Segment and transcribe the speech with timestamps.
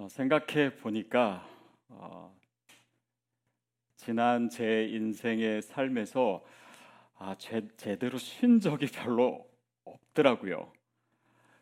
[0.00, 1.46] 어, 생각해 보니까
[1.90, 2.34] 어,
[3.96, 6.42] 지난 제 인생의 삶에서
[7.18, 9.46] 아, 제, 제대로 쉰 적이 별로
[9.84, 10.72] 없더라고요.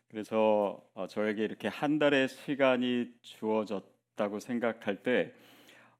[0.07, 5.33] 그래서 어, 저에게 이렇게 한 달의 시간이 주어졌다고 생각할 때,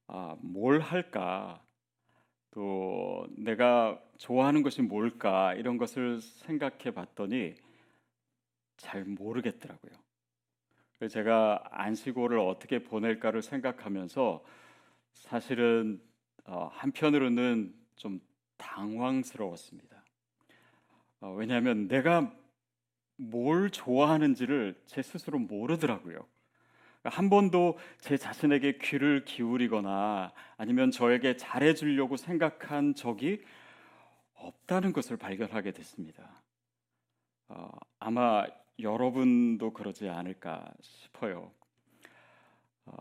[0.08, 1.62] 아, 뭘 할까?
[2.52, 5.56] 또 내가 좋아하는 것이 뭘까?
[5.56, 7.56] 이런 것을 생각해 봤더니
[8.78, 10.09] 잘 모르겠더라고요.
[11.08, 14.44] 제가 안식오를 어떻게 보낼까를 생각하면서
[15.14, 16.02] 사실은
[16.46, 18.20] 어, 한편으로는 좀
[18.58, 20.04] 당황스러웠습니다.
[21.22, 22.34] 어, 왜냐하면 내가
[23.16, 26.26] 뭘 좋아하는지를 제 스스로 모르더라고요.
[27.04, 33.42] 한 번도 제 자신에게 귀를 기울이거나 아니면 저에게 잘해주려고 생각한 적이
[34.34, 36.42] 없다는 것을 발견하게 됐습니다.
[37.48, 38.46] 어, 아마
[38.82, 41.52] 여러분도 그러지 않을까 싶어요.
[42.86, 42.94] 어,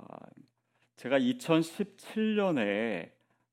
[0.96, 3.10] 제가 2017년에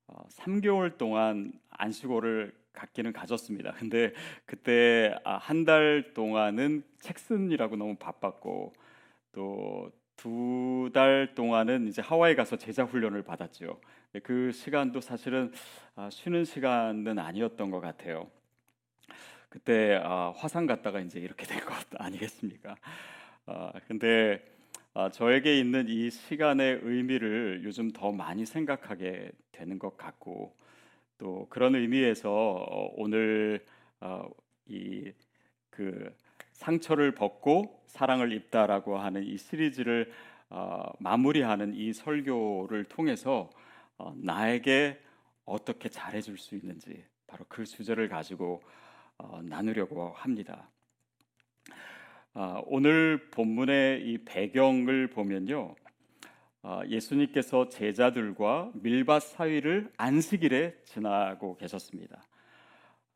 [0.08, 3.72] 어, 3개월 동안 안식오를 갖기는 가졌습니다.
[3.78, 4.12] 근데
[4.44, 8.72] 그때 아, 한달 동안은 책 쓰느라고 너무 바빴고
[9.32, 13.80] 또 두 달 동안은 이제 하와이 가서 제자 훈련을 받았죠.
[14.22, 15.52] 그 시간도 사실은
[15.94, 18.30] 아, 쉬는 시간은 아니었던 것 같아요.
[19.48, 22.76] 그때 아, 화상 갔다가 이제 이렇게 된 것 아니겠습니까?
[23.46, 24.42] 아, 근데
[24.94, 30.54] 아, 저에게 있는 이 시간의 의미를 요즘 더 많이 생각하게 되는 것 같고
[31.18, 33.64] 또 그런 의미에서 어, 오늘
[34.00, 34.28] 어,
[34.66, 36.14] 이그
[36.52, 40.12] 상처를 벗고 사랑을 입다라고 하는 이 시리즈를
[40.50, 43.50] 어, 마무리하는 이 설교를 통해서
[43.98, 45.00] 어, 나에게
[45.44, 48.62] 어떻게 잘해줄 수 있는지 바로 그 주제를 가지고
[49.18, 50.70] 어, 나누려고 합니다.
[52.34, 55.74] 아, 오늘 본문의 이 배경을 보면요,
[56.62, 62.26] 아, 예수님께서 제자들과 밀밭 사이를 안식일에 지나고 계셨습니다.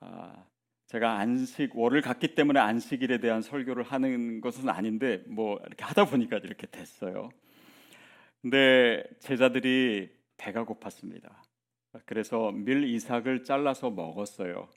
[0.00, 0.44] 아,
[0.86, 6.38] 제가 안식 월을 갔기 때문에 안식일에 대한 설교를 하는 것은 아닌데 뭐 이렇게 하다 보니까
[6.38, 7.28] 이렇게 됐어요.
[8.40, 11.30] 근데 제자들이 배가 고팠습니다.
[12.06, 14.68] 그래서 밀 이삭을 잘라서 먹었어요.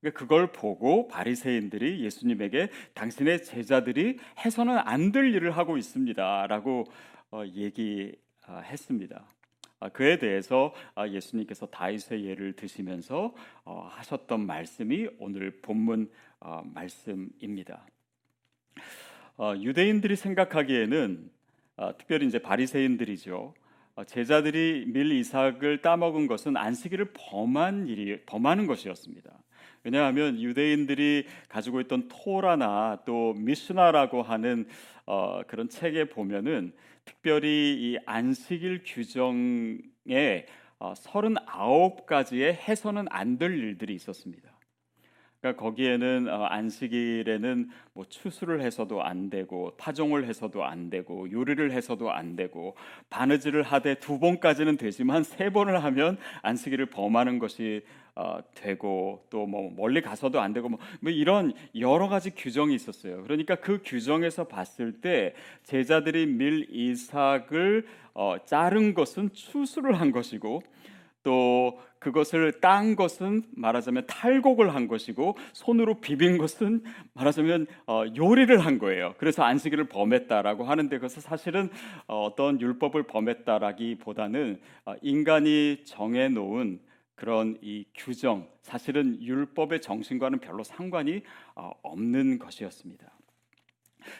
[0.00, 6.84] 그러니까 그걸 보고 바리새인들이 예수님에게 당신의 제자들이 해서는 안 될 일을 하고 있습니다라고
[7.30, 9.26] 어, 얘기했습니다.
[9.80, 16.10] 아, 그에 대해서 아, 예수님께서 다윗의 예를 드시면서 어, 하셨던 말씀이 오늘 본문
[16.40, 17.86] 어, 말씀입니다.
[19.60, 21.30] 유대인들이 생각하기에는
[21.96, 23.54] 특별히 이제 바리새인들이죠.
[24.06, 29.30] 제자들이 밀 이삭을 따먹은 것은 안식일을 범한 일이 범하는 것이었습니다.
[29.84, 34.66] 왜냐하면 유대인들이 가지고 있던 토라나 또 미스나라고 하는
[35.06, 36.72] 어, 그런 책에 보면은
[37.04, 40.46] 특별히 이 안식일 규정에
[40.78, 44.48] 어, 39가지의 해서는 안 될 일들이 있었습니다.
[45.40, 52.10] 그러니까 거기에는 어, 안식일에는 뭐 추수를 해서도 안 되고 파종을 해서도 안 되고 요리를 해서도
[52.10, 52.76] 안 되고
[53.08, 57.82] 바느질을 하되 두 번까지는 되지만 세 번을 하면 안식일을 범하는 것이
[58.18, 63.22] 어, 되고 또 뭐 멀리 가서도 안 되고 뭐, 뭐 이런 여러 가지 규정이 있었어요.
[63.22, 65.34] 그러니까 그 규정에서 봤을 때
[65.64, 70.62] 제자들이 밀 이삭을 어, 자른 것은 추수를 한 것이고
[71.22, 76.82] 또 그것을 딴 것은 말하자면 탈곡을 한 것이고 손으로 비빈 것은
[77.14, 79.14] 말하자면 어, 요리를 한 거예요.
[79.18, 81.70] 그래서 안식일을 범했다라고 하는데 그것은 사실은
[82.06, 86.80] 어, 어떤 율법을 범했다라기보다는 어, 인간이 정해놓은
[87.18, 91.22] 그런 이 규정 사실은 율법의 정신과는 별로 상관이
[91.56, 93.10] 어, 없는 것이었습니다.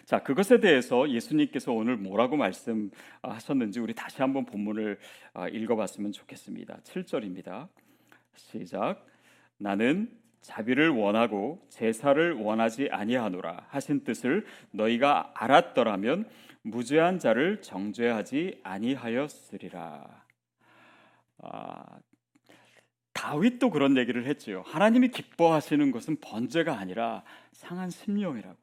[0.05, 4.99] 자, 그것에 대해서 예수님께서 오늘 뭐라고 말씀하셨는지 우리 다시 한번 본문을
[5.33, 6.81] 아, 읽어봤으면 좋겠습니다.
[6.83, 7.69] 7절입니다.
[8.35, 9.07] 시작.
[9.59, 16.29] 나는 자비를 원하고 제사를 원하지 아니하노라 하신 뜻을 너희가 알았더라면
[16.63, 20.25] 무죄한 자를 정죄하지 아니하였으리라.
[21.39, 21.99] 아,
[23.19, 24.63] 다윗도 그런 얘기를 했지요.
[24.65, 28.57] 하나님이 기뻐하시는 것은 번제가 아니라 상한 심령이라고.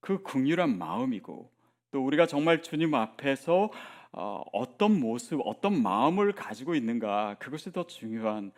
[0.00, 1.50] 그 긍휼한 마음이고
[1.92, 3.70] 또 우리가 정말 주님 앞에서
[4.12, 8.52] 어, 어떤 모습, 어떤 마음을 가지고 있는가 그것이 더 중요한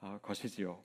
[0.00, 0.78] 어, 것이지요.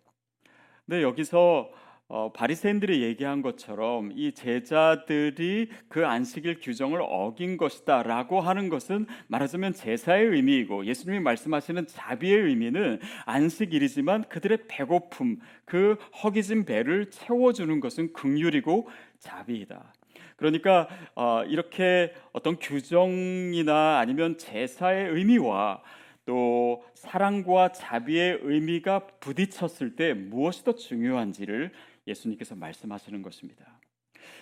[0.86, 1.72] 근데 여기서
[2.16, 10.28] 어, 바리새인들이 얘기한 것처럼 이 제자들이 그 안식일 규정을 어긴 것이다라고 하는 것은 말하자면 제사의
[10.28, 18.88] 의미이고 예수님이 말씀하시는 자비의 의미는 안식일이지만 그들의 배고픔, 그 허기진 배를 채워주는 것은 긍휼이고
[19.18, 19.92] 자비이다.
[20.36, 25.82] 그러니까 어, 이렇게 어떤 규정이나 아니면 제사의 의미와
[26.26, 31.72] 또 사랑과 자비의 의미가 부딪혔을 때 무엇이 더 중요한지를
[32.08, 33.80] 예수님께서 말씀하시는 것입니다.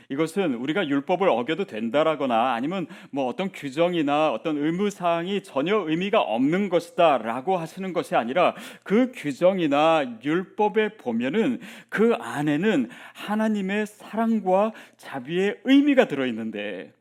[0.10, 6.70] 이것은 우리가 율법을 어겨도 된다라거나 아니면 뭐 어떤 규정이나 어떤 의무 사항이 전혀 의미가 없는
[6.70, 11.60] 것이다라고 하시는 것이 아니라 그 규정이나 율법에 보면은
[11.90, 16.94] 그 안에는 하나님의 사랑과 자비의 의미가 들어 있는데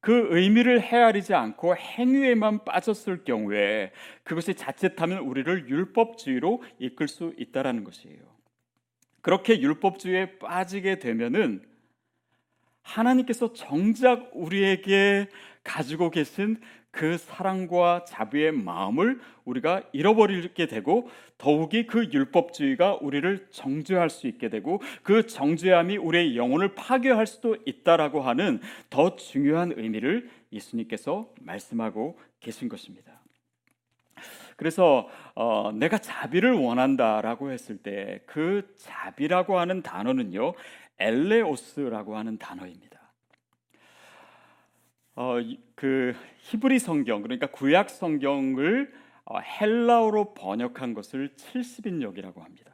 [0.00, 3.92] 그 의미를 헤아리지 않고 행위에만 빠졌을 경우에
[4.24, 8.31] 그것이 자칫하면 우리를 율법주의로 이끌 수 있다라는 것이에요.
[9.22, 11.62] 그렇게 율법주의에 빠지게 되면은
[12.82, 15.28] 하나님께서 정작 우리에게
[15.64, 16.60] 가지고 계신
[16.90, 21.08] 그 사랑과 자비의 마음을 우리가 잃어버리게 되고
[21.38, 28.20] 더욱이 그 율법주의가 우리를 정죄할 수 있게 되고 그 정죄함이 우리의 영혼을 파괴할 수도 있다라고
[28.20, 28.60] 하는
[28.90, 33.21] 더 중요한 의미를 예수님께서 말씀하고 계신 것입니다.
[34.62, 40.54] 그래서 어, 내가 자비를 원한다라고 했을 때 그 자비라고 하는 단어는요
[40.98, 43.00] 엘레오스라고 하는 단어입니다.
[45.16, 45.36] 어,
[45.74, 48.92] 그 히브리 성경 그러니까 구약 성경을
[49.24, 52.71] 어, 헬라어로 번역한 것을 70인역이라고 합니다.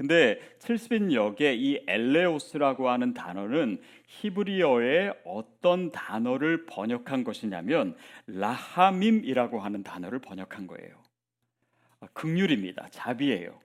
[0.00, 7.94] 근데 70인역의 이 엘레오스라고 하는 단어는 히브리어의 어떤 단어를 번역한 것이냐면
[8.26, 10.94] 라하밈이라고 하는 단어를 번역한 거예요.
[12.00, 12.88] 아, 극률입니다.
[12.88, 13.60] 자비예요.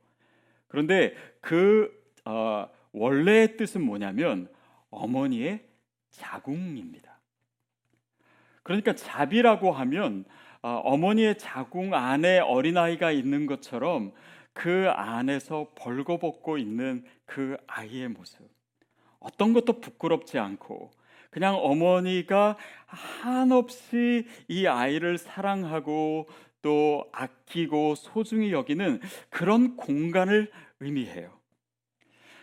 [0.67, 1.89] 그런데 그
[2.25, 4.49] 어, 원래의 뜻은 뭐냐면
[4.89, 5.61] 어머니의
[6.11, 7.17] 자궁입니다.
[8.61, 10.25] 그러니까 자비라고 하면
[10.61, 14.11] 어, 어머니의 자궁 안에 어린아이가 있는 것처럼
[14.55, 18.39] 그 안에서 벌거벗고 있는 그 아이의 모습.
[19.19, 20.91] 어떤 것도 부끄럽지 않고
[21.29, 26.29] 그냥 어머니가 한없이 이 아이를 사랑하고
[26.61, 30.49] 또 아끼고 소중히 여기는 그런 공간을
[30.79, 31.31] 의미해요.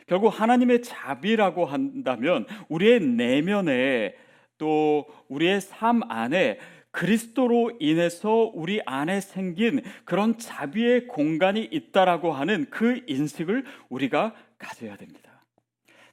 [0.07, 4.15] 결국 하나님의 자비라고 한다면 우리의 내면에
[4.59, 6.59] 또 우리의 삶 안에
[6.93, 15.45] 그리스도로 인해서 우리 안에 생긴 그런 자비의 공간이 있다라고 하는 그 인식을 우리가 가져야 됩니다.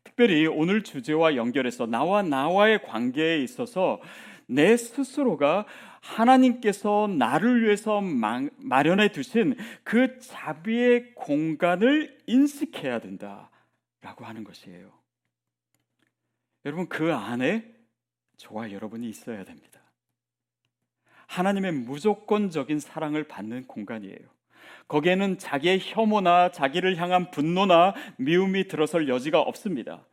[0.04, 4.02] 특별히 오늘 주제와 연결해서 나와 나와의 관계에 있어서
[4.48, 5.66] 내 스스로가
[6.02, 13.50] 하나님께서 나를 위해서 마련해 두신 그 자비의 공간을 인식해야 된다.
[14.02, 14.92] 라고 하는 것이에요.
[16.66, 17.70] 여러분, 그 안에
[18.38, 19.69] 저와 여러분이 있어야 됩니다.
[21.30, 24.18] 하나님의 무조건적인 사랑을 받는 공간이에요.
[24.88, 30.04] 거기에는 자기의 혐오나 자기를 향한 분노나 미움이 들어설 여지가 없습니다.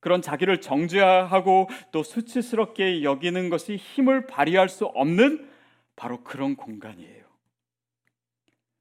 [0.00, 5.48] 그런 자기를 정죄하고 또 수치스럽게 여기는 것이 힘을 발휘할 수 없는
[5.94, 7.22] 바로 그런 공간이에요.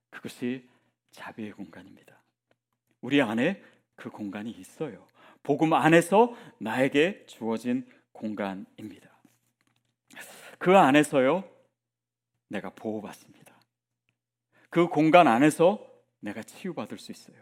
[0.10, 0.66] 그것이
[1.12, 2.22] 자비의 공간입니다.
[3.02, 3.62] 우리 안에
[3.98, 5.06] 그 공간이 있어요.
[5.44, 9.10] 복음 안에서 나에게 주어진 공간입니다.
[10.58, 11.51] 그 안에서요,
[12.52, 13.58] 내가 보호받습니다.
[14.70, 15.80] 그 공간 안에서
[16.20, 17.36] 내가 치유받을 수 있어요.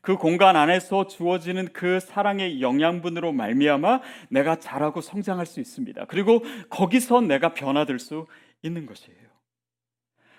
[0.00, 6.04] 그 공간 안에서 주어지는 그 사랑의 영양분으로 말미암아 내가 자라고 성장할 수 있습니다.
[6.06, 8.26] 그리고 거기서 내가 변화될 수
[8.62, 9.24] 있는 것이에요.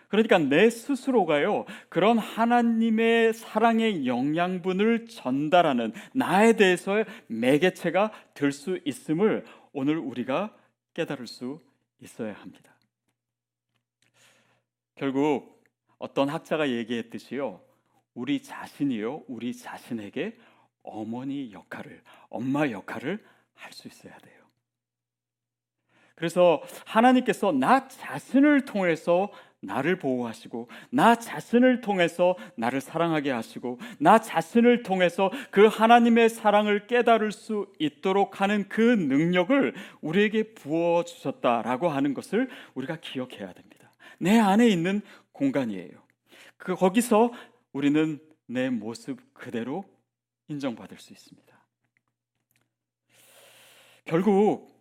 [0.08, 9.98] 그러니까 내 스스로가요, 그런 하나님의 사랑의 영양분을 전달하는 나에 대해서의 매개체가 될 수 있음을 오늘
[9.98, 10.56] 우리가
[10.94, 11.60] 깨달을 수
[12.02, 12.75] 있어야 합니다.
[14.96, 15.64] 결국
[15.98, 17.62] 어떤 학자가 얘기했듯이요,
[18.14, 20.38] 우리 자신이요, 우리 자신에게
[20.84, 23.24] 어머니 역할을, 엄마 역할을
[23.56, 24.36] 할 수 있어야 돼요.
[26.16, 34.84] 그래서 하나님께서 나 자신을 통해서 나를 보호하시고 나 자신을 통해서 나를 사랑하게 하시고 나 자신을
[34.84, 42.50] 통해서 그 하나님의 사랑을 깨달을 수 있도록 하는 그 능력을 우리에게 부어 주셨다라고 하는 것을
[42.76, 43.75] 우리가 기억해야 됩니다.
[44.20, 45.92] 내 안에 있는 공간이에요.
[46.58, 47.32] 그 거기서
[47.74, 49.86] 우리는 내 모습 그대로
[50.48, 51.56] 인정받을 수 있습니다.
[54.06, 54.76] 결국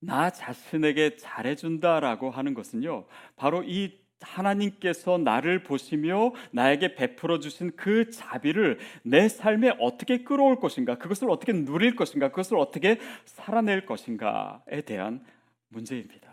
[0.00, 8.78] 나 자신에게 잘해준다라고 하는 것은요, 바로 이 하나님께서 나를 보시며 나에게 베풀어 주신 그 자비를
[9.02, 15.24] 내 삶에 어떻게 끌어올 것인가, 그것을 어떻게 누릴 것인가, 그것을 어떻게 살아낼 것인가에 대한
[15.68, 16.29] 문제입니다.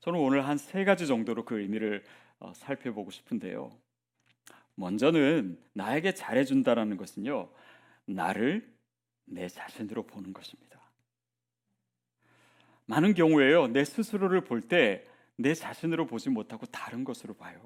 [0.00, 2.04] 저는 오늘 한 세 가지 정도로 그 의미를
[2.38, 3.70] 어, 살펴보고 싶은데요.
[4.74, 7.50] 먼저는 나에게 잘해준다라는 것은요,
[8.06, 8.66] 나를
[9.26, 10.80] 내 자신으로 보는 것입니다.
[12.86, 13.68] 많은 경우에요.
[13.68, 17.58] 내 스스로를 볼 때 내 자신으로 보지 못하고 다른 것으로 봐요.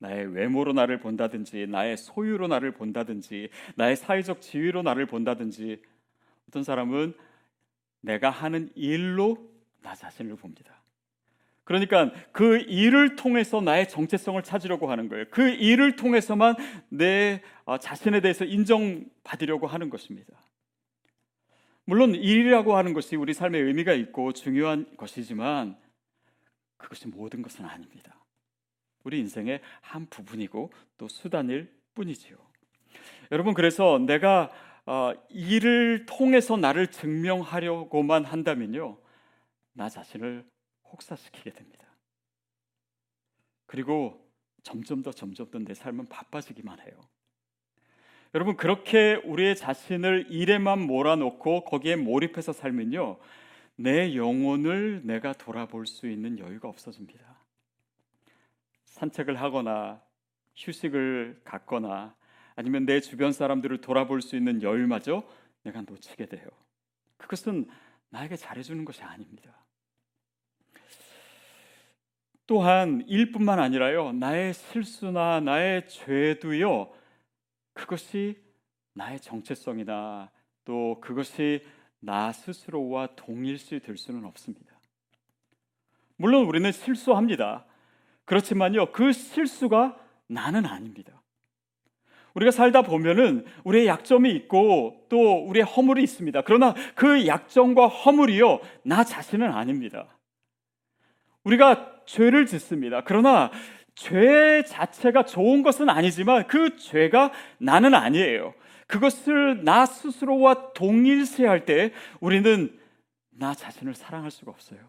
[0.00, 5.82] 나의 외모로 나를 본다든지, 나의 소유로 나를 본다든지, 나의 사회적 지위로 나를 본다든지,
[6.46, 7.14] 어떤 사람은
[8.02, 10.77] 내가 하는 일로 나 자신을 봅니다.
[11.68, 15.26] 그러니까 그 일을 통해서 나의 정체성을 찾으려고 하는 거예요.
[15.30, 16.54] 그 일을 통해서만
[16.88, 20.32] 내 어, 자신에 대해서 인정받으려고 하는 것입니다.
[21.84, 25.76] 물론 일이라고 하는 것이 우리 삶에 의미가 있고 중요한 것이지만
[26.78, 28.16] 그것이 모든 것은 아닙니다.
[29.04, 32.38] 우리 인생의 한 부분이고 또 수단일 뿐이지요.
[33.30, 34.50] 여러분 그래서 내가
[34.86, 38.96] 어, 일을 통해서 나를 증명하려고만 한다면요,
[39.74, 40.46] 나 자신을
[40.92, 41.86] 혹사시키게 됩니다.
[43.66, 44.26] 그리고
[44.62, 47.00] 점점 더 점점 더 내 삶은 바빠지기만 해요.
[48.34, 53.18] 여러분 그렇게 우리의 자신을 일에만 몰아놓고 거기에 몰입해서 살면요
[53.76, 57.38] 내 영혼을 내가 돌아볼 수 있는 여유가 없어집니다.
[58.84, 60.02] 산책을 하거나
[60.56, 62.14] 휴식을 갖거나
[62.56, 65.22] 아니면 내 주변 사람들을 돌아볼 수 있는 여유마저
[65.62, 66.48] 내가 놓치게 돼요.
[67.16, 67.68] 그것은
[68.10, 69.64] 나에게 잘해주는 것이 아닙니다.
[72.48, 76.90] 또한 일뿐만 아니라요 나의 실수나 나의 죄도요
[77.74, 78.42] 그것이
[78.94, 80.30] 나의 정체성이나
[80.64, 81.64] 또 그것이
[82.00, 84.78] 나 스스로와 동일시 될 수는 없습니다.
[86.16, 87.64] 물론 우리는 실수합니다.
[88.24, 91.22] 그렇지만요, 그 실수가 나는 아닙니다.
[92.34, 96.42] 우리가 살다 보면은 우리의 약점이 있고 또 우리의 허물이 있습니다.
[96.42, 100.06] 그러나 그 약점과 허물이요, 나 자신은 아닙니다.
[101.44, 103.02] 우리가 죄를 짓습니다.
[103.04, 103.50] 그러나
[103.94, 108.54] 죄 자체가 좋은 것은 아니지만 그 죄가 나는 아니에요.
[108.86, 112.78] 그것을 나 스스로와 동일시할 때 우리는
[113.30, 114.80] 나 자신을 사랑할 수가 없어요.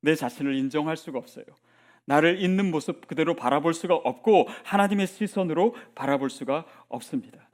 [0.00, 1.44] 내 자신을 인정할 수가 없어요.
[2.06, 7.48] 나를 있는 모습 그대로 바라볼 수가 없고 하나님의 시선으로 바라볼 수가 없습니다.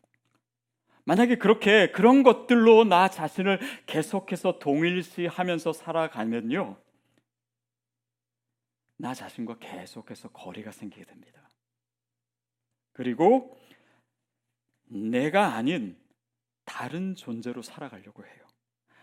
[1.05, 6.77] 만약에 그렇게 그런 것들로 나 자신을 계속해서 동일시하면서 살아가면요.
[9.01, 11.49] 나 자신과 계속해서 거리가 생기게 됩니다.
[12.93, 13.59] 그리고
[14.89, 15.97] 내가 아닌
[16.67, 18.45] 다른 존재로 살아가려고 해요.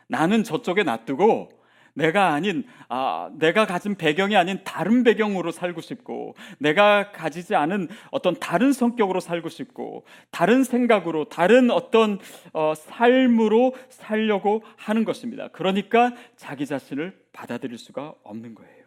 [0.08, 1.50] 나는 저쪽에 놔두고
[1.96, 8.40] 내가 아닌 아, 내가 가진 배경이 아닌 다른 배경으로 살고 싶고 내가 가지지 않은 어떤
[8.40, 12.20] 다른 성격으로 살고 싶고 다른 생각으로 다른 어떤
[12.54, 15.48] 어, 삶으로 살려고 하는 것입니다.
[15.48, 18.87] 그러니까 자기 자신을 받아들일 수가 없는 거예요.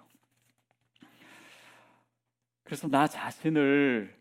[2.70, 4.14] 그래서 나 자신을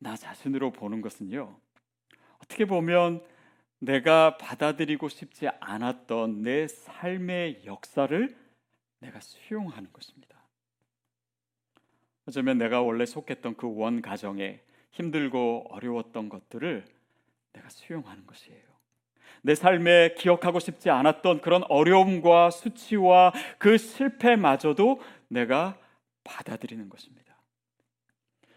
[0.00, 1.58] 나 자신으로 보는 것은요.
[2.40, 3.24] 어떻게 보면
[3.78, 8.36] 내가 받아들이고 싶지 않았던 내 삶의 역사를
[8.98, 10.42] 내가 수용하는 것입니다.
[12.26, 14.60] 어쩌면 내가 원래 속했던 그 원 가정에
[14.90, 16.84] 힘들고 어려웠던 것들을
[17.54, 18.60] 내가 수용하는 것이에요.
[19.40, 25.78] 내 삶에 기억하고 싶지 않았던 그런 어려움과 수치와 그 실패마저도 내가
[26.24, 27.21] 받아들이는 것입니다.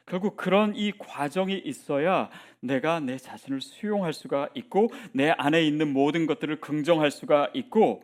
[0.05, 6.25] 결국 그런 이 과정이 있어야 내가 내 자신을 수용할 수가 있고 내 안에 있는 모든
[6.27, 8.03] 것들을 긍정할 수가 있고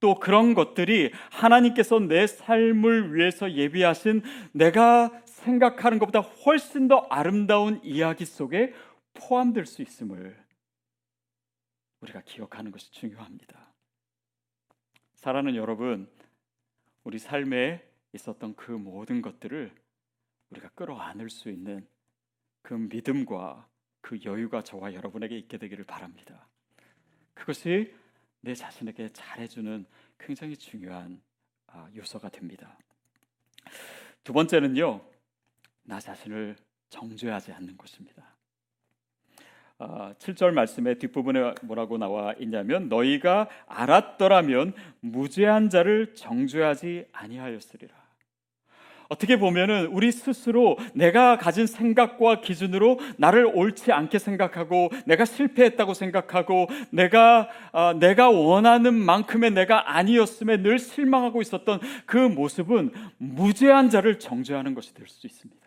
[0.00, 8.24] 또 그런 것들이 하나님께서 내 삶을 위해서 예비하신 내가 생각하는 것보다 훨씬 더 아름다운 이야기
[8.24, 8.72] 속에
[9.14, 10.36] 포함될 수 있음을
[12.00, 13.58] 우리가 기억하는 것이 중요합니다.
[15.14, 16.08] 사랑하는 여러분,
[17.04, 19.70] 우리 삶에 있었던 그 모든 것들을
[20.50, 21.86] 우리가 끌어안을 수 있는
[22.62, 23.68] 그 믿음과
[24.00, 26.48] 그 여유가 저와 여러분에게 있게 되기를 바랍니다.
[27.34, 27.94] 그것이
[28.40, 29.86] 내 자신에게 잘해주는
[30.18, 31.20] 굉장히 중요한
[31.66, 32.76] 아, 요소가 됩니다.
[34.24, 35.00] 두 번째는요,
[35.84, 36.56] 나 자신을
[36.88, 38.36] 정죄하지 않는 것입니다.
[39.78, 47.99] 7절 아, 말씀의 뒷부분에 뭐라고 나와 있냐면 너희가 알았더라면 무죄한 자를 정죄하지 아니하였으리라.
[49.10, 56.68] 어떻게 보면은 우리 스스로 내가 가진 생각과 기준으로 나를 옳지 않게 생각하고 내가 실패했다고 생각하고
[56.90, 64.74] 내가 어, 내가 원하는 만큼의 내가 아니었음에 늘 실망하고 있었던 그 모습은 무죄한 자를 정죄하는
[64.74, 65.59] 것이 될 수 있습니다.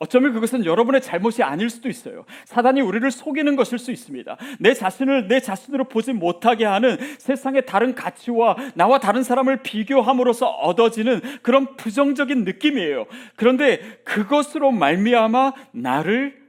[0.00, 2.24] 어쩌면 그것은 여러분의 잘못이 아닐 수도 있어요.
[2.44, 4.36] 사단이 우리를 속이는 것일 수 있습니다.
[4.58, 11.20] 내 자신을 내 자신으로 보지 못하게 하는 세상의 다른 가치와 나와 다른 사람을 비교함으로써 얻어지는
[11.42, 13.06] 그런 부정적인 느낌이에요.
[13.36, 16.42] 그런데 그것으로 말미암아 나를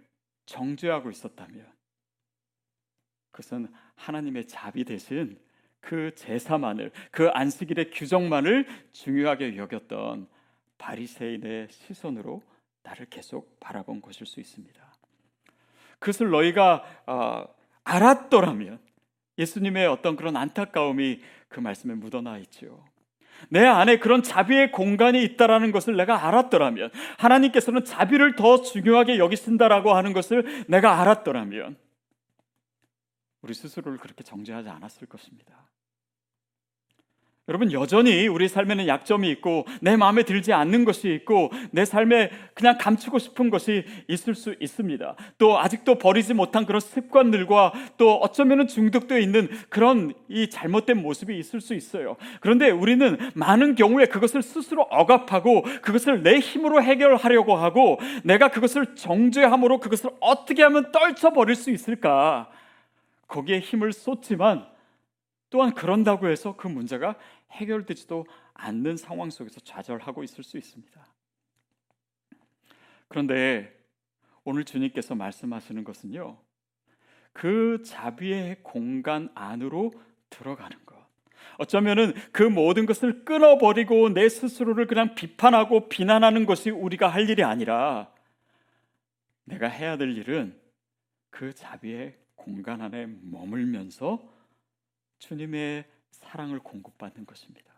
[0.46, 1.66] 정죄하고 있었다면
[3.32, 5.38] 그것은 하나님의 자비 대신
[5.80, 10.28] 그 제사만을 그 안식일의 규정만을 중요하게 여겼던
[10.78, 12.42] 바리새인의 시선으로
[12.84, 14.94] 나를 계속 바라본 것일 수 있습니다.
[16.00, 17.46] 그것을 너희가 어,
[17.84, 18.80] 알았더라면
[19.38, 22.86] 예수님의 어떤 그런 안타까움이 그 말씀에 묻어나 있지요.
[23.50, 30.14] 내 안에 그런 자비의 공간이 있다라는 것을 내가 알았더라면 하나님께서는 자비를 더 중요하게 여기신다라고 하는
[30.14, 31.78] 것을 내가 알았더라면
[33.42, 35.68] 우리 스스로를 그렇게 정죄하지 않았을 것입니다.
[37.50, 42.78] 여러분 여전히 우리 삶에는 약점이 있고 내 마음에 들지 않는 것이 있고 내 삶에 그냥
[42.80, 45.16] 감추고 싶은 것이 있을 수 있습니다.
[45.38, 51.60] 또 아직도 버리지 못한 그런 습관들과 또 어쩌면은 중독되어 있는 그런 이 잘못된 모습이 있을
[51.60, 52.16] 수 있어요.
[52.40, 59.82] 그런데 우리는 많은 경우에 그것을 스스로 억압하고 그것을 내 힘으로 해결하려고 하고 내가 그것을 정죄함으로
[59.82, 62.50] 그것을 어떻게 하면 떨쳐 버릴 수 있을까?
[63.28, 64.73] 거기에 힘을 쏟지만
[65.54, 67.16] 또한 그런다고 해서 그 문제가
[67.52, 71.06] 해결되지도 않는 상황 속에서 좌절하고 있을 수 있습니다.
[73.08, 73.72] 그런데
[74.44, 76.40] 오늘 주님께서 말씀하시는 것은요.
[77.34, 79.92] 그 자비의 공간 안으로
[80.32, 80.96] 들어가는 것.
[81.60, 88.12] 어쩌면은 그 모든 것을 끊어버리고 내 스스로를 그냥 비판하고 비난하는 것이 우리가 할 일이 아니라
[89.44, 90.60] 내가 해야 될 일은
[91.30, 94.33] 그 자비의 공간 안에 머물면서
[95.24, 97.74] 주님의 사랑을 공급받는 것입니다.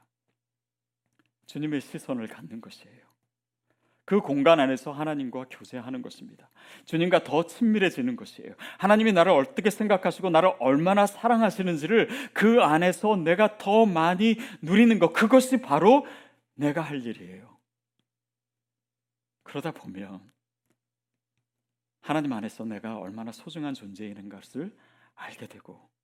[1.45, 3.05] 주님의 시선을 갖는 것이에요.
[4.03, 6.49] 그 공간 안에서 하나님과 교제하는 것입니다.
[6.85, 8.55] 주님과 더 친밀해지는 것이에요.
[8.79, 15.61] 하나님이 나를 어떻게 생각하시고 나를 얼마나 사랑하시는지를 그 안에서 내가 더 많이 누리는 것, 그것이
[15.61, 16.05] 바로
[16.55, 17.57] 내가 할 일이에요.
[19.43, 20.19] 그러다 보면
[22.01, 24.75] 하나님 안에서 내가 얼마나 소중한 존재인 것을
[25.15, 25.94] 알게 되고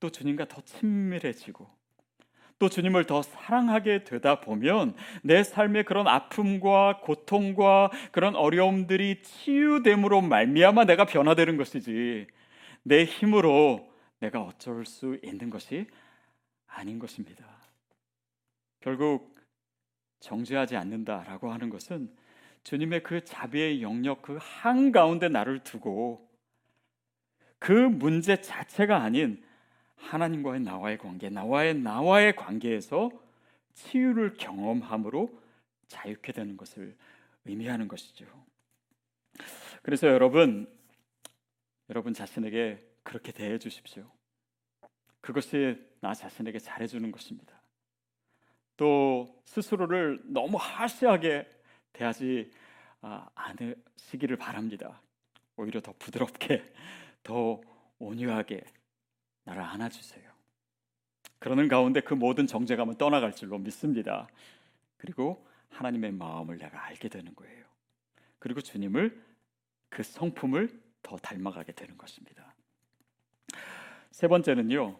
[0.00, 1.66] 또 주님과 더 친밀해지고
[2.58, 10.84] 또 주님을 더 사랑하게 되다 보면 내 삶의 그런 아픔과 고통과 그런 어려움들이 치유됨으로 말미암아
[10.84, 12.26] 내가 변화되는 것이지
[12.82, 15.86] 내 힘으로 내가 어쩔 수 있는 것이
[16.66, 17.44] 아닌 것입니다.
[18.80, 19.36] 결국
[20.20, 22.10] 정죄하지 않는다라고 하는 것은
[22.64, 26.26] 주님의 그 자비의 영역 그 한가운데 나를 두고
[27.58, 29.44] 그 문제 자체가 아닌
[29.96, 33.10] 하나님과의 나와의 관계, 나와의 나와의 관계에서
[33.74, 35.30] 치유를 경험함으로
[35.88, 36.96] 자유케 되는 것을
[37.44, 38.26] 의미하는 것이죠.
[39.82, 40.68] 그래서 여러분,
[41.90, 44.04] 여러분 자신에게 그렇게 대해 주십시오.
[45.20, 47.60] 그것이 나 자신에게 잘해 주는 것입니다.
[48.76, 51.48] 또 스스로를 너무 하시하게
[51.92, 52.50] 대하지
[53.00, 55.00] 아, 않으시기를 바랍니다.
[55.56, 56.62] 오히려 더 부드럽게,
[57.22, 57.60] 더
[57.98, 58.62] 온유하게
[59.46, 60.24] 나를 안아주세요.
[61.38, 64.28] 그러는 가운데 그 모든 정죄감은 떠나갈 줄로 믿습니다.
[64.96, 67.64] 그리고 하나님의 마음을 내가 알게 되는 거예요.
[68.38, 69.22] 그리고 주님을
[69.88, 72.54] 그 성품을 더 닮아가게 되는 것입니다.
[74.10, 74.98] 세 번째는요,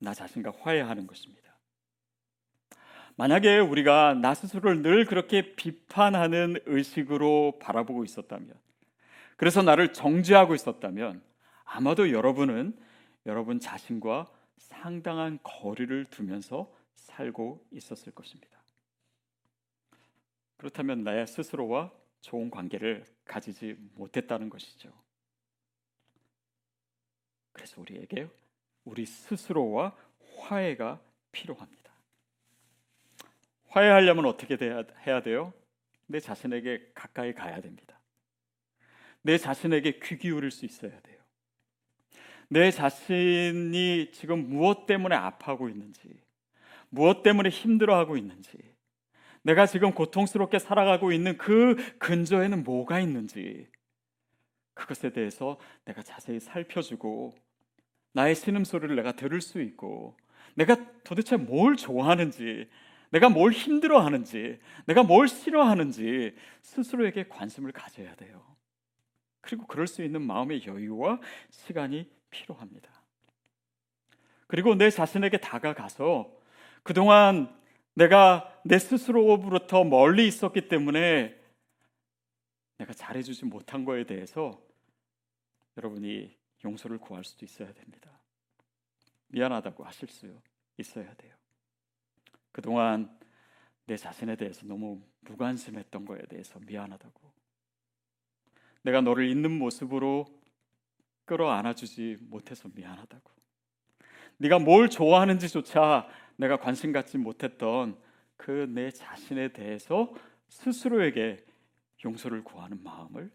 [0.00, 1.54] 나 자신과 화해하는 것입니다.
[3.16, 8.52] 만약에 우리가 나 스스로를 늘 그렇게 비판하는 의식으로 바라보고 있었다면,
[9.36, 11.22] 그래서 나를 정죄하고 있었다면,
[11.64, 12.76] 아마도 여러분은
[13.26, 18.62] 여러분 자신과 상당한 거리를 두면서 살고 있었을 것입니다.
[20.56, 24.92] 그렇다면 나의 스스로와 좋은 관계를 가지지 못했다는 것이죠.
[27.52, 28.28] 그래서 우리에게
[28.84, 29.96] 우리 스스로와
[30.38, 31.00] 화해가
[31.32, 31.92] 필요합니다.
[33.68, 34.56] 화해하려면 어떻게
[35.06, 35.52] 해야 돼요?
[36.06, 37.98] 내 자신에게 가까이 가야 됩니다.
[39.22, 41.13] 내 자신에게 귀 기울일 수 있어야 돼요.
[42.54, 46.08] 내 자신이 지금 무엇 때문에 아파하고 있는지,
[46.88, 48.56] 무엇 때문에 힘들어하고 있는지,
[49.42, 53.66] 내가 지금 고통스럽게 살아가고 있는 그 근저에는 뭐가 있는지,
[54.72, 57.34] 그것에 대해서 내가 자세히 살펴주고,
[58.12, 60.16] 나의 신음소리를 내가 들을 수 있고,
[60.54, 62.68] 내가 도대체 뭘 좋아하는지,
[63.10, 68.44] 내가 뭘 힘들어하는지, 내가 뭘 싫어하는지 스스로에게 관심을 가져야 돼요.
[69.40, 71.18] 그리고 그럴 수 있는 마음의 여유와
[71.50, 72.90] 시간이 필요합니다.
[74.46, 76.30] 그리고 내 자신에게 다가가서
[76.82, 77.54] 그동안
[77.94, 81.40] 내가 내 스스로로부터 멀리 있었기 때문에
[82.78, 84.60] 내가 잘해주지 못한 거에 대해서
[85.76, 88.10] 여러분이 용서를 구할 수도 있어야 됩니다.
[89.28, 90.26] 미안하다고 하실 수
[90.76, 91.32] 있어야 돼요.
[92.52, 93.16] 그동안
[93.86, 97.32] 내 자신에 대해서 너무 무관심했던 거에 대해서 미안하다고.
[98.82, 100.26] 내가 너를 있는 모습으로
[101.24, 103.30] 끌어안아주지 못해서 미안하다고.
[104.38, 107.96] 네가 뭘 좋아하는지조차 내가 관심 갖지 못했던
[108.36, 110.12] 그 내 자신에 대해서
[110.48, 111.44] 스스로에게
[112.04, 113.30] 용서를 구하는 마음을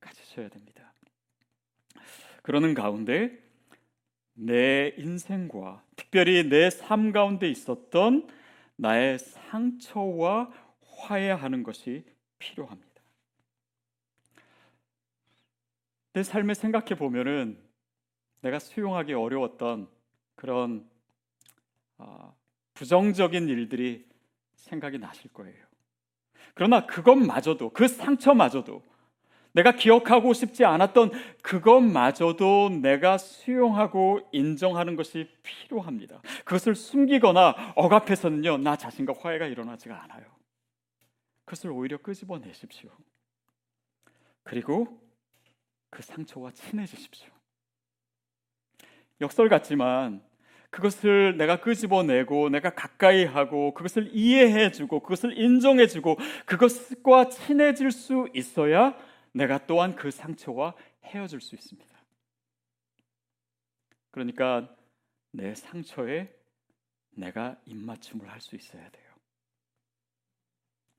[0.00, 0.92] 가지셔야 됩니다.
[2.42, 3.38] 그러는 가운데
[4.34, 8.28] 내 인생과 특별히 내 삶 가운데 있었던
[8.76, 10.50] 나의 상처와
[10.82, 12.04] 화해하는 것이
[12.38, 12.85] 필요합니다.
[16.16, 17.58] 내 삶에 생각해 보면은
[18.40, 19.86] 내가 수용하기 어려웠던
[20.34, 20.88] 그런
[21.98, 22.34] 어,
[22.72, 24.08] 부정적인 일들이
[24.54, 25.62] 생각이 나실 거예요.
[26.54, 28.82] 그러나 그것마저도 그 상처마저도
[29.52, 31.10] 내가 기억하고 싶지 않았던
[31.42, 36.22] 그것마저도 내가 수용하고 인정하는 것이 필요합니다.
[36.46, 40.24] 그것을 숨기거나 억압해서는요, 나 자신과 화해가 일어나지가 않아요.
[41.44, 42.88] 그것을 오히려 끄집어내십시오.
[44.44, 45.05] 그리고
[45.90, 47.30] 그 상처와 친해지십시오.
[49.20, 50.22] 역설 같지만
[50.70, 58.28] 그것을 내가 끄집어내고 내가 가까이 하고 그것을 이해해 주고 그것을 인정해 주고 그것과 친해질 수
[58.34, 58.94] 있어야
[59.32, 61.96] 내가 또한 그 상처와 헤어질 수 있습니다.
[64.10, 64.74] 그러니까
[65.30, 66.34] 내 상처에
[67.10, 69.06] 내가 입맞춤을 할 수 있어야 돼요.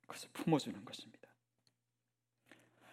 [0.01, 1.16] 그것을 품어주는 것입니다.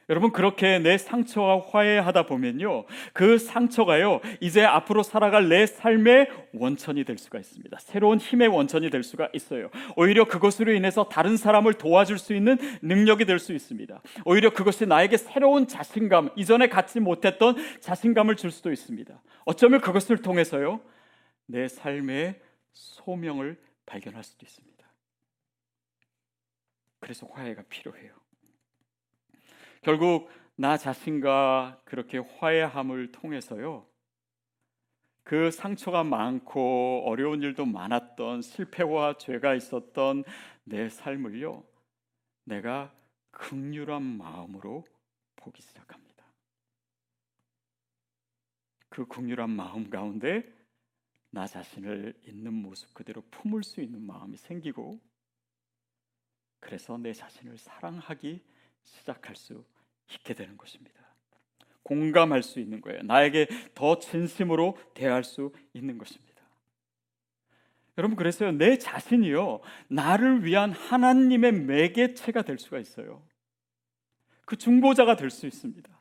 [0.08, 2.86] 여러분 그렇게 내 상처와 화해하다 보면요.
[3.12, 4.20] 그 상처가요.
[4.40, 7.78] 이제 앞으로 살아갈 내 삶의 원천이 될 수가 있습니다.
[7.80, 9.70] 새로운 힘의 원천이 될 수가 있어요.
[9.96, 14.00] 오히려 그것으로 인해서 다른 사람을 도와줄 수 있는 능력이 될 수 있습니다.
[14.24, 19.22] 오히려 그것이 나에게 새로운 자신감, 이전에 갖지 못했던 자신감을 줄 수도 있습니다.
[19.44, 20.80] 어쩌면 그것을 통해서요.
[21.46, 22.40] 내 삶의
[22.72, 24.74] 소명을 발견할 수도 있습니다.
[27.00, 28.23] 그래서 화해가 필요해요.
[29.84, 33.86] 결국 나 자신과 그렇게 화해함을 통해서요.
[35.22, 40.24] 그 상처가 많고 어려운 일도 많았던 실패와 죄가 있었던
[40.64, 41.64] 내 삶을요.
[42.44, 42.94] 내가
[43.30, 44.86] 극률한 마음으로
[45.36, 46.24] 보기 시작합니다.
[48.88, 50.50] 그 극률한 마음 가운데
[51.30, 54.98] 나 자신을 있는 모습 그대로 품을 수 있는 마음이 생기고
[56.60, 58.42] 그래서 내 자신을 사랑하기
[58.82, 59.64] 시작할 수
[60.10, 60.94] 있게 되는 것입니다.
[61.82, 63.02] 공감할 수 있는 거예요.
[63.02, 66.34] 나에게 더 진심으로 대할 수 있는 것입니다.
[67.96, 73.22] 여러분 그래서요 내 자신이요 나를 위한 하나님의 매개체가 될 수가 있어요.
[74.46, 75.93] 그 중보자가 될 수 있습니다.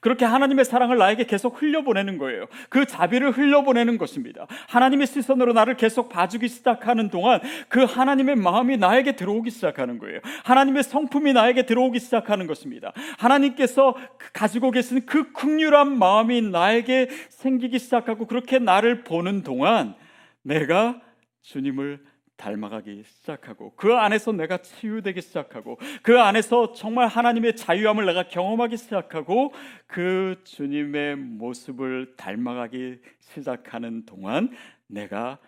[0.00, 2.46] 그렇게 하나님의 사랑을 나에게 계속 흘려보내는 거예요.
[2.68, 4.46] 그 자비를 흘려보내는 것입니다.
[4.68, 10.20] 하나님의 시선으로 나를 계속 봐주기 시작하는 동안 그 하나님의 마음이 나에게 들어오기 시작하는 거예요.
[10.44, 12.92] 하나님의 성품이 나에게 들어오기 시작하는 것입니다.
[13.18, 13.94] 하나님께서
[14.32, 19.94] 가지고 계신 그 극률한 마음이 나에게 생기기 시작하고 그렇게 나를 보는 동안
[20.42, 21.00] 내가
[21.42, 22.00] 주님을
[22.40, 29.52] 닮아가기 시작하고 그 안에서 내가 치유되기 시작하고 그 안에서 정말 하나님의 자유함을 내가 경험하기 시작하고
[29.86, 34.50] 그 주님의 모습을 닮아가기 시작하는 동안
[34.86, 35.38] 내가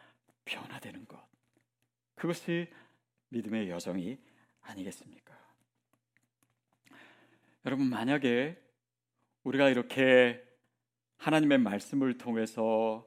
[0.44, 1.18] 변화되는 것
[2.14, 2.68] 그것이
[3.31, 4.18] 믿음의 여정이
[4.61, 5.33] 아니겠습니까?
[7.64, 8.61] 여러분 만약에
[9.44, 10.44] 우리가 이렇게
[11.16, 13.07] 하나님의 말씀을 통해서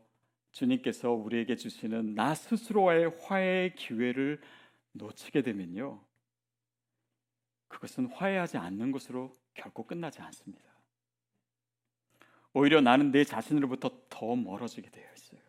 [0.55, 4.39] 주님께서 우리에게 주시는 나 스스로와의 화해의 기회를
[4.93, 5.99] 놓치게 되면요.
[7.67, 10.63] 그것은 화해하지 않는 것으로 결코 끝나지 않습니다.
[12.53, 15.41] 오히려 나는 내 자신으로부터 더 멀어지게 되어 있어요.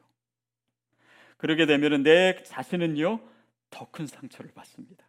[1.37, 3.21] 그러게 되면 내 자신은요,
[3.71, 5.07] 더 큰 상처를 받습니다.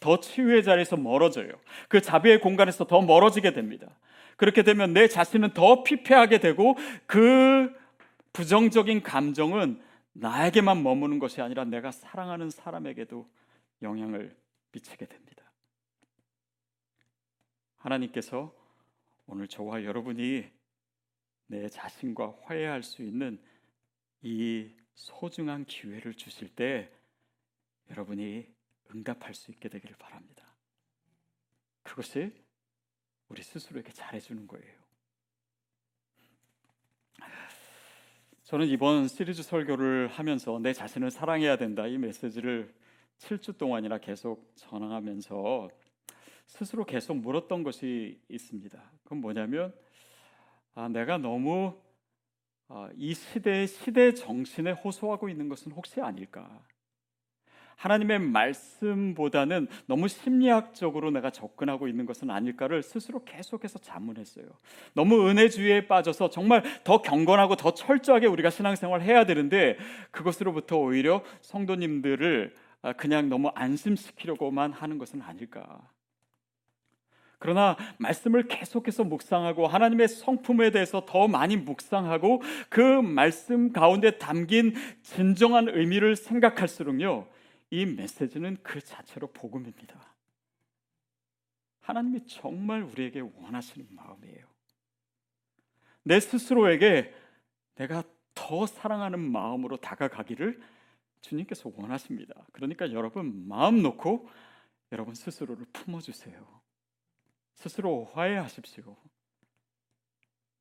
[0.00, 1.52] 더 치유의 자리에서 멀어져요.
[1.88, 3.96] 그 자비의 공간에서 더 멀어지게 됩니다.
[4.36, 7.77] 그렇게 되면 내 자신은 더 피폐하게 되고 그
[8.38, 13.28] 부정적인 감정은 나에게만 머무는 것이 아니라 내가 사랑하는 사람에게도
[13.82, 15.52] 영향을 미치게 됩니다.
[17.78, 18.54] 하나님께서
[19.26, 20.48] 오늘 저와 여러분이
[21.48, 23.42] 내 자신과 화해할 수 있는
[24.22, 26.92] 이 소중한 기회를 주실 때
[27.90, 28.46] 여러분이
[28.94, 30.54] 응답할 수 있게 되기를 바랍니다.
[31.82, 32.32] 그것이
[33.28, 34.78] 우리 스스로에게 잘해주는 거예요.
[38.48, 42.72] 저는 이번 시리즈 설교를 하면서 내 자신을 사랑해야 된다 이 메시지를
[43.18, 45.68] 7주 동안이나 계속 전하면서
[46.46, 48.82] 스스로 계속 물었던 것이 있습니다.
[49.04, 49.74] 그건 뭐냐면
[50.74, 51.78] 아, 내가 너무
[52.68, 56.64] 아, 이 시대의 시대 정신에 호소하고 있는 것은 혹시 아닐까?
[57.78, 64.46] 하나님의 말씀보다는 너무 심리학적으로 내가 접근하고 있는 것은 아닐까를 스스로 계속해서 자문했어요.
[64.94, 69.78] 너무 은혜주의에 빠져서 정말 더 경건하고 더 철저하게 우리가 신앙생활 해야 되는데
[70.10, 72.52] 그것으로부터 오히려 성도님들을
[72.96, 75.80] 그냥 너무 안심시키려고만 하는 것은 아닐까.
[77.38, 85.68] 그러나 말씀을 계속해서 묵상하고 하나님의 성품에 대해서 더 많이 묵상하고 그 말씀 가운데 담긴 진정한
[85.68, 87.37] 의미를 생각할수록요.
[87.70, 90.14] 이 메시지는 그 자체로 복음입니다.
[91.80, 94.46] 하나님이 정말 우리에게 원하시는 마음이에요.
[96.02, 97.14] 내 스스로에게
[97.74, 98.02] 내가
[98.34, 100.60] 더 사랑하는 마음으로 다가가기를
[101.20, 102.46] 주님께서 원하십니다.
[102.52, 104.28] 그러니까 여러분 마음 놓고
[104.92, 106.60] 여러분 스스로를 품어주세요.
[107.54, 108.96] 스스로 화해하십시오.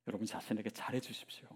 [0.08, 1.48] 여러분 자신에게 잘해 주십시오.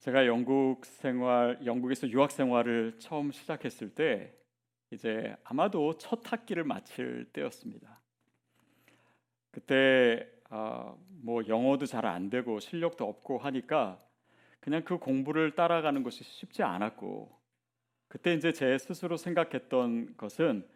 [0.00, 4.32] 제가 영국 생활, 영국에서 유학 생활을 처음 시작했을 때
[4.90, 8.00] 이제 아마도 첫 학기를 마칠 때였습니다.
[9.50, 13.98] 그때 아, 뭐 영어도 잘 안 되고 실력도 없고 하니까
[14.60, 17.30] 그냥 그 공부를 따라가는 것이 쉽지 않았고
[18.08, 20.66] 그때 이제 제 스스로 생각했던 것은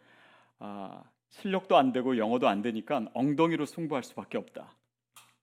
[0.59, 4.71] 아, 실력도 안 되고 영어도 안 되니까 엉덩이로 승부할 수밖에 없다.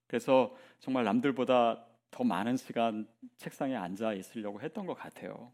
[0.07, 5.51] 그래서 정말 남들보다 더 많은 시간 책상에 앉아 있으려고 했던 것 같아요.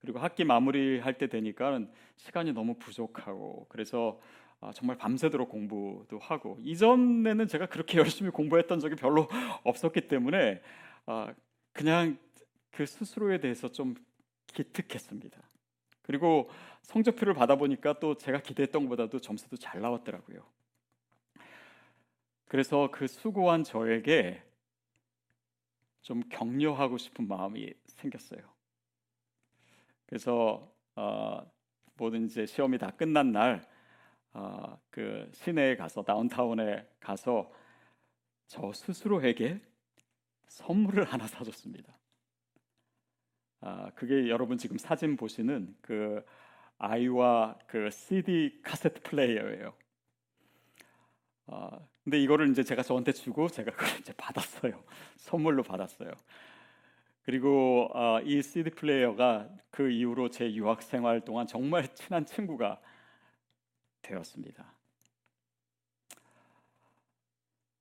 [0.00, 1.80] 그리고 학기 마무리할 때 되니까
[2.16, 4.18] 시간이 너무 부족하고 그래서
[4.60, 9.28] 아, 정말 밤새도록 공부도 하고 이전에는 제가 그렇게 열심히 공부했던 적이 별로
[9.62, 10.62] 없었기 때문에
[11.06, 11.32] 아,
[11.72, 12.18] 그냥
[12.70, 13.94] 그 스스로에 대해서 좀
[14.46, 15.38] 기특했습니다.
[16.02, 16.48] 그리고
[16.82, 20.42] 성적표를 받아보니까 또 제가 기대했던 것보다도 점수도 잘 나왔더라고요.
[22.46, 24.42] 그래서 그 수고한 저에게
[26.02, 28.40] 좀 격려하고 싶은 마음이 생겼어요.
[30.06, 31.50] 그래서 어,
[31.96, 33.66] 모든 이제 시험이 다 끝난 날그
[34.32, 34.80] 어,
[35.32, 37.52] 시내에 가서 다운타운에 가서
[38.46, 39.60] 저 스스로에게
[40.46, 41.98] 선물을 하나 사줬습니다.
[43.60, 46.24] 아, 그게 여러분 지금 사진 보시는 그
[46.78, 49.74] 아이와 그 CD 카세트 플레이어예요.
[51.46, 54.82] 아, 근데 이거를 이제 제가 저한테 주고 제가 그걸 이제 받았어요.
[55.18, 56.10] 선물로 받았어요.
[57.20, 62.80] 그리고 아, 이 CD 플레이어가 그 이후로 제 유학 생활 동안 정말 친한 친구가
[64.00, 64.72] 되었습니다.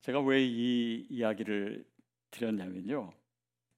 [0.01, 1.85] 제가 왜 이 이야기를
[2.29, 3.13] 드렸냐면요.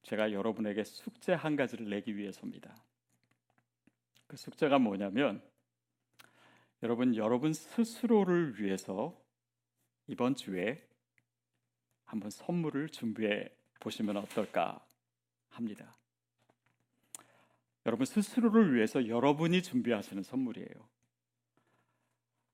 [0.01, 2.75] 제가 여러분에게 숙제 한 가지를 내기 위해서입니다.
[4.25, 5.43] 그 숙제가 뭐냐면
[6.81, 9.15] 여러분 여러분 스스로를 위해서
[10.09, 10.83] 이번 주에
[12.03, 13.47] 한번 선물을 준비해
[13.79, 14.83] 보시면 어떨까
[15.49, 15.95] 합니다.
[17.85, 20.89] 여러분 스스로를 위해서 여러분이 준비하시는 선물이에요.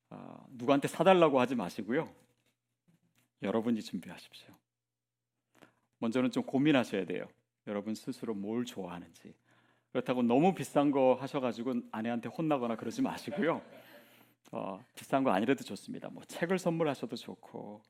[0.09, 2.13] 아, 누구한테 사달라고 하지 마시고요.
[3.41, 4.53] 여러분이 준비하십시오.
[5.99, 7.25] 먼저는 좀 고민하셔야 돼요.
[7.67, 9.33] 여러분 스스로 뭘 좋아하는지.
[9.93, 13.61] 그렇다고 너무 비싼 거 하셔가지고 아내한테 혼나거나 그러지 마시고요.
[14.51, 16.10] 어, 비싼 거 아니라도 좋습니다.
[16.10, 17.81] 뭐 책을 선물하셔도 좋고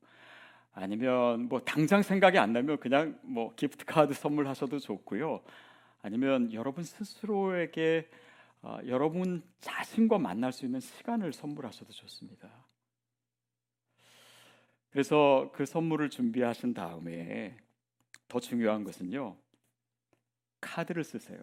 [0.73, 5.41] 아니면 뭐 당장 생각이 안 나면 그냥 뭐 기프트 카드 선물하셔도 좋고요.
[6.01, 8.09] 아니면 여러분 스스로에게
[8.61, 12.49] 어, 여러분 자신과 만날 수 있는 시간을 선물하셔도 좋습니다.
[14.89, 17.57] 그래서 그 선물을 준비하신 다음에
[18.27, 19.35] 더 중요한 것은요.
[20.61, 21.39] 카드를 쓰세요.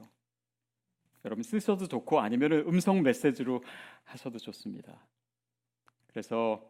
[1.24, 3.62] 여러분 쓰셔도 좋고 아니면 음성 메시지로
[4.04, 5.06] 하셔도 좋습니다.
[6.08, 6.68] 그래서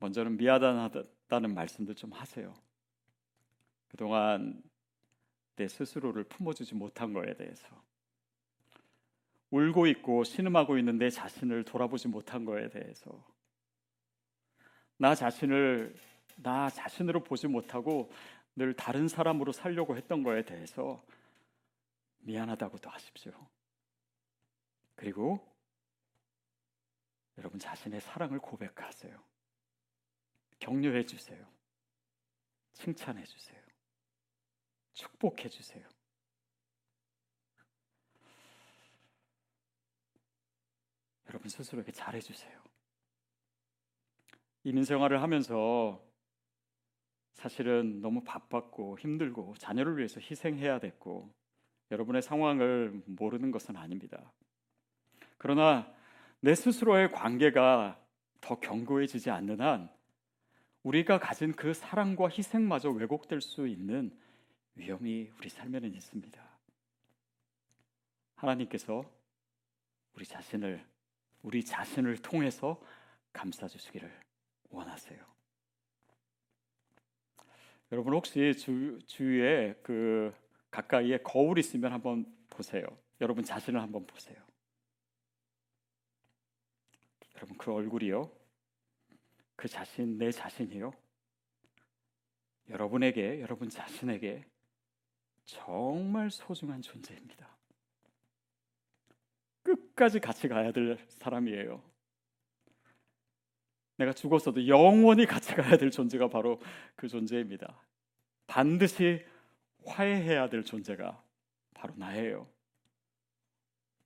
[0.00, 2.54] 먼저는 미안하다는 말씀도 좀 하세요.
[3.88, 4.62] 그동안
[5.56, 7.66] 내 스스로를 품어주지 못한 거에 대해서
[9.50, 13.24] 울고 있고 신음하고 있는 내 자신을 돌아보지 못한 거에 대해서
[14.98, 15.94] 나 자신을
[16.36, 18.10] 나 자신으로 보지 못하고
[18.54, 21.02] 늘 다른 사람으로 살려고 했던 거에 대해서
[22.18, 23.32] 미안하다고도 하십시오.
[24.94, 25.56] 그리고
[27.38, 29.22] 여러분 자신의 사랑을 고백하세요.
[30.58, 31.46] 격려해 주세요.
[32.72, 33.62] 칭찬해 주세요.
[34.92, 35.88] 축복해 주세요.
[41.28, 42.60] 여러분 스스로에게 잘해 주세요.
[44.64, 46.04] 이민 생활을 하면서
[47.34, 51.32] 사실은 너무 바빴고 힘들고 자녀를 위해서 희생해야 됐고
[51.90, 54.32] 여러분의 상황을 모르는 것은 아닙니다.
[55.38, 55.92] 그러나
[56.40, 57.98] 내 스스로의 관계가
[58.40, 59.88] 더 견고해지지 않는 한
[60.82, 64.16] 우리가 가진 그 사랑과 희생마저 왜곡될 수 있는
[64.74, 66.48] 위험이 우리 삶에는 있습니다.
[68.36, 69.04] 하나님께서
[70.14, 70.84] 우리 자신을
[71.42, 72.80] 우리 자신을 통해서
[73.32, 74.10] 감싸 주시기를
[74.70, 75.18] 원하세요.
[77.92, 80.34] 여러분 혹시 주, 주위에 그
[80.70, 82.84] 가까이에 거울 있으면 한번 보세요.
[83.20, 84.36] 여러분 자신을 한번 보세요.
[87.36, 88.30] 여러분 그 얼굴이요.
[89.56, 90.92] 그 자신 내 자신이요.
[92.70, 94.44] 여러분에게 여러분 자신에게
[95.46, 97.56] 정말 소중한 존재입니다.
[99.62, 101.82] 끝까지 같이 가야 될 사람이에요.
[103.96, 106.60] 내가 죽었어도 영원히 같이 가야 될 존재가 바로
[106.94, 107.82] 그 존재입니다.
[108.46, 109.24] 반드시
[109.88, 111.22] 화해해야 될 존재가
[111.74, 112.48] 바로 나예요.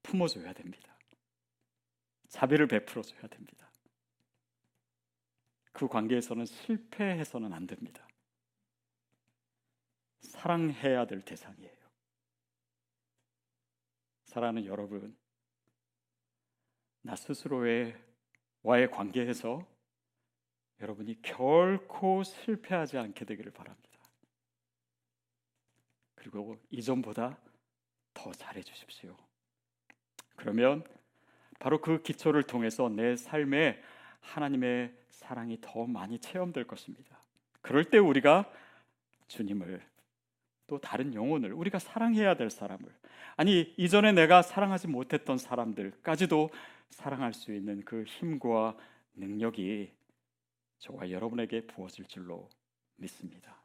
[0.03, 0.97] 품어줘야 됩니다.
[2.29, 3.71] 자비를 베풀어줘야 됩니다.
[5.73, 8.07] 그 관계에서는 실패해서는 안 됩니다.
[10.21, 11.83] 사랑해야 될 대상이에요.
[14.25, 15.16] 사랑하는 여러분,
[17.03, 18.01] 나 스스로의
[18.62, 19.66] 와의 관계에서
[20.81, 23.91] 여러분이 결코 실패하지 않게 되기를 바랍니다.
[26.23, 27.37] 그리고 이전보다
[28.15, 29.17] 더 잘해 주십시오.
[30.37, 30.85] 그러면
[31.59, 33.83] 바로 그 기초를 통해서 내 삶에
[34.21, 37.21] 하나님의 사랑이 더 많이 체험될 것입니다.
[37.61, 38.51] 그럴 때 우리가
[39.27, 39.83] 주님을
[40.69, 42.89] 또 다른 영혼을 우리가 사랑해야 될 사람을
[43.37, 46.51] 아니 이전에 내가 사랑하지 못했던 사람들까지도
[46.91, 48.77] 사랑할 수 있는 그 힘과
[49.15, 49.91] 능력이
[50.79, 52.49] 저와 여러분에게 부어질 줄로
[52.97, 53.62] 믿습니다.